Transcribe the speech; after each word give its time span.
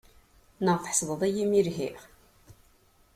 Neɣ 0.65 0.77
tḥesdeḍ-iyi 0.79 1.39
imi 1.43 1.57
i 1.59 1.61
lhiɣ? 1.67 1.99